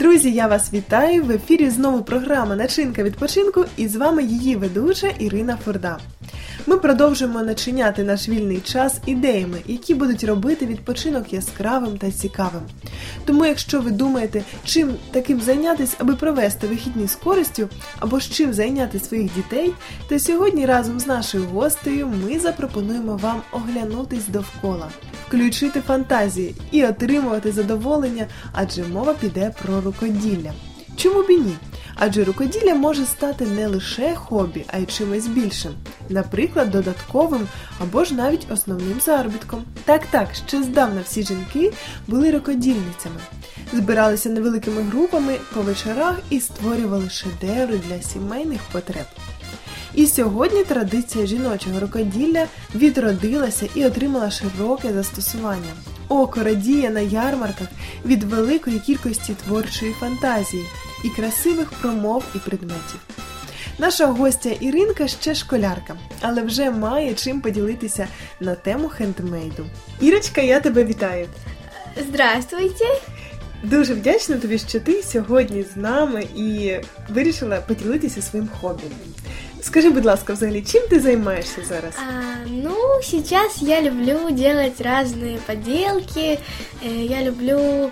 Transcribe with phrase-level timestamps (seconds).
[0.00, 1.24] Друзі, я вас вітаю!
[1.24, 5.98] В ефірі знову програма Начинка відпочинку і з вами її ведуча Ірина Форда.
[6.66, 12.62] Ми продовжуємо начиняти наш вільний час ідеями, які будуть робити відпочинок яскравим та цікавим.
[13.24, 17.68] Тому, якщо ви думаєте, чим таким зайнятися, аби провести вихідні з користю,
[17.98, 19.72] або з чим зайняти своїх дітей,
[20.08, 24.88] то сьогодні разом з нашою гостею ми запропонуємо вам оглянутись довкола,
[25.26, 30.52] включити фантазії і отримувати задоволення, адже мова піде про рукоділля.
[30.96, 31.54] Чому б і ні?
[32.02, 35.72] Адже рукоділля може стати не лише хобі, а й чимось більшим,
[36.10, 37.48] наприклад, додатковим
[37.80, 39.64] або ж навіть основним заробітком.
[39.84, 41.72] Так, так, ще здавна всі жінки
[42.06, 43.20] були рукодільницями,
[43.72, 49.06] збиралися невеликими групами по вечорах і створювали шедеври для сімейних потреб.
[49.94, 55.72] І сьогодні традиція жіночого рукоділля відродилася і отримала широке застосування.
[56.08, 57.68] Око радіє на ярмарках
[58.04, 60.64] від великої кількості творчої фантазії
[61.04, 63.00] і красивих промов і предметів.
[63.79, 68.07] Наша гостя Іринка ще школярка, але вже має чим поділитися
[68.39, 69.65] на тему хендмейду.
[70.01, 71.27] Ірочка, я тебе вітаю!
[72.09, 72.85] Здравствуйте!
[73.63, 76.75] Дуже вдячна тобі, що ти сьогодні з нами і
[77.09, 78.83] вирішила поділитися своїм хобі.
[79.61, 81.93] Скажи, будь ласка, взагалі, чим ти займаєшся зараз?
[81.97, 86.39] А, ну, сейчас я люблю делать разные поделки,
[86.85, 87.89] э, я люблю э,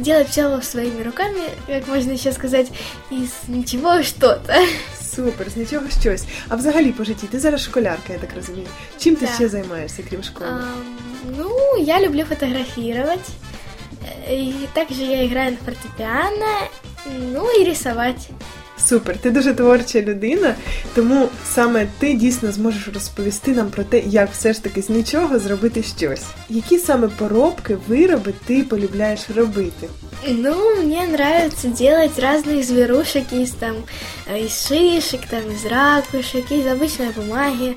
[0.00, 2.66] делать все своими руками, как можно еще сказать,
[3.12, 4.54] из ничего что-то.
[5.14, 6.24] Супер, з нічого щось.
[6.48, 8.66] А взагалі по житті ти зараз школярка, я так розумію.
[8.98, 9.34] Чим ти Так.
[9.34, 10.50] ще займаєшся, крім школи?
[10.50, 10.96] Ам,
[11.38, 11.50] ну,
[11.80, 13.28] я люблю фотографировать,
[14.30, 16.46] э, и также я играю на фортепиано,
[17.32, 18.28] ну и рисовать.
[18.86, 20.54] Супер, ти дуже творча людина,
[20.94, 25.38] тому саме ти дійсно зможеш розповісти нам про те, як все ж таки з нічого
[25.38, 26.24] зробити щось.
[26.48, 29.88] Які саме поробки, вироби ти полюбляєш робити?
[30.28, 33.76] Ну, мне нравится делать разных зверушек из там
[34.32, 37.76] э, из шишек, там из ракушек, из обычной бумаги.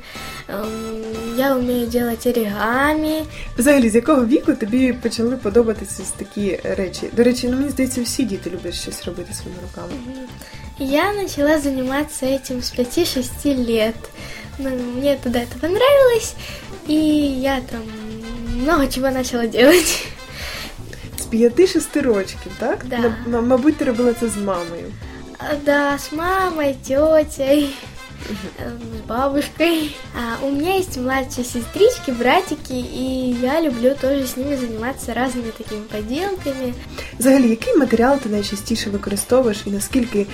[0.50, 3.24] Эм, Я умею делать оригами.
[3.58, 7.10] Взагалі, з якого віку тобі почали подобатися ось такі речі?
[7.14, 9.94] До речі, ну мені здається, всі діти люблять щось робити своїми руками.
[10.89, 13.97] Я начала заниматься этим с 5-6 лет.
[14.59, 16.35] Ну, мне тогда это понравилось,
[16.87, 17.83] и я там
[18.63, 20.07] много чего начала делать.
[21.19, 22.85] З 5-6 років, так?
[22.85, 23.15] Да.
[23.41, 24.93] Мабуть, ти робила це з мамою.
[25.39, 27.71] А, Да, с мамой, тетей,
[28.60, 29.96] с бабушкой.
[30.16, 35.52] А у меня есть младшие сестрички, братики, и я люблю тоже с ними заниматься разными
[35.52, 36.74] такими поделками.
[37.20, 40.28] Взагалі, який матеріал ти найчастіше використовуєш і наскільки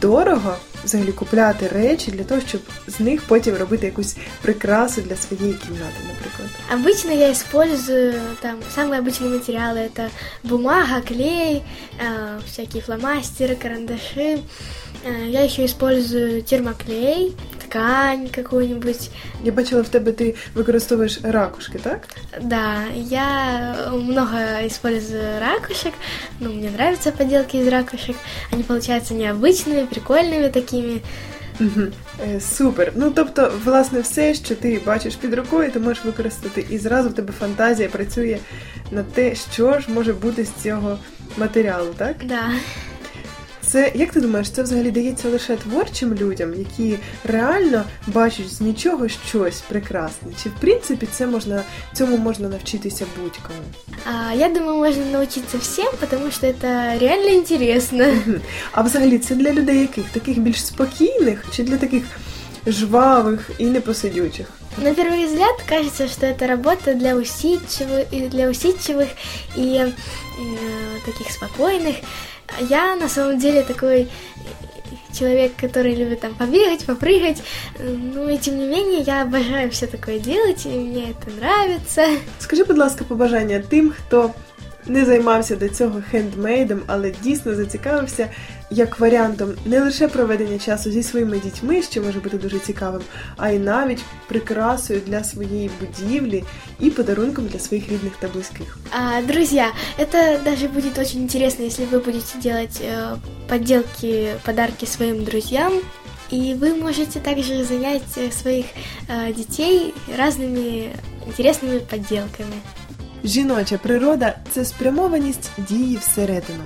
[0.00, 5.54] дорого взагалі купляти речі для того, щоб з них потім робити якусь прикрасу для своєї
[5.54, 6.48] кімнати, наприклад?
[6.72, 9.78] Обычно я использую там самые обычные материалы.
[9.78, 10.08] Это
[10.42, 11.62] бумага, клей,
[11.98, 14.40] э, всякие фломастеры, карандаши.
[15.04, 17.32] Э, Я еще использую термоклей,
[17.68, 19.10] ткань какую-нибудь.
[19.44, 22.08] Я бачила в тебе ти використовуєш ракушки, так?
[22.42, 25.92] Да, я много использую ракушек.
[26.40, 28.16] Ну, мне нравятся поделки из ракушек.
[28.52, 31.00] Они получаются необычными, прикольными такими.
[31.60, 31.86] Угу.
[32.26, 32.92] Е, супер.
[32.96, 37.14] Ну тобто, власне, все, що ти бачиш під рукою, ти можеш використати, і зразу в
[37.14, 38.38] тебе фантазія працює
[38.90, 40.98] на те, що ж може бути з цього
[41.36, 42.16] матеріалу, так?
[42.24, 42.50] Да.
[43.68, 49.08] Це як ти думаєш, це взагалі дається лише творчим людям, які реально бачать з нічого
[49.08, 50.28] щось прекрасне?
[50.42, 51.62] Чи в принципі це можна
[51.92, 53.60] цьому можна навчитися будь-кому?
[54.04, 58.04] А, я думаю, можно научиться всем, потому что это реально интересно.
[58.04, 58.40] Мгм.
[58.72, 60.04] А взагалі це для людей яких?
[60.04, 62.02] Таких більш спокійних чи для таких
[62.66, 64.46] жвавих і непосидючих?
[64.81, 69.09] На первый взгляд кажется, что это работа для усидчивых, для усидчивых
[69.55, 69.91] и э,
[71.05, 71.97] таких спокойных.
[72.69, 74.07] Я на самом деле такой
[75.13, 77.43] человек, который любит там побегать, попрыгать.
[77.79, 82.05] Ну и тем не менее, я обожаю все такое делать, и мне это нравится.
[82.39, 84.31] Скажи, будь ласка, побажання тим, хто
[84.85, 88.29] не займався до цього хендмейдом, але дійсно зацікавився
[88.70, 93.02] як варіантом не лише проведення часу зі своїми дітьми, що може бути дуже цікавим,
[93.36, 96.44] а й навіть прикрасою для своєї будівлі
[96.80, 98.78] і подарунком для своїх рідних та близьких.
[98.90, 103.16] А, друзья, это даже будет очень интересно, если вы будете делать э,
[103.48, 105.72] подделки, подарки своим друзьям.
[106.32, 108.66] И вы можете также занять э, своих
[109.08, 110.90] э, детей разными
[111.26, 112.54] интересными подделками.
[113.24, 116.64] Жіноча природа це спрямованість дії всередину,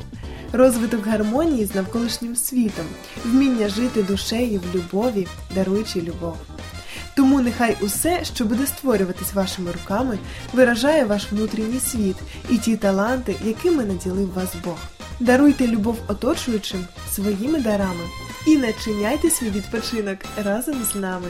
[0.53, 2.85] Розвиток гармонії з навколишнім світом,
[3.25, 6.37] вміння жити душею в любові, даруючи любов.
[7.15, 10.17] Тому нехай усе, що буде створюватись вашими руками,
[10.53, 12.15] виражає ваш внутрішній світ
[12.49, 14.77] і ті таланти, якими наділив вас Бог.
[15.19, 18.03] Даруйте любов оточуючим своїми дарами
[18.47, 21.27] і начиняйте свій відпочинок разом з нами.